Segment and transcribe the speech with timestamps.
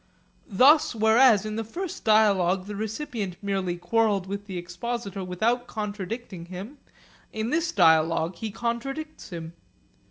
[0.49, 6.45] Thus whereas in the first dialogue the recipient merely quarrelled with the expositor without contradicting
[6.45, 6.79] him,
[7.31, 9.53] in this dialogue he contradicts him.